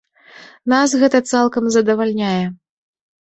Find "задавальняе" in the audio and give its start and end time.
1.75-2.43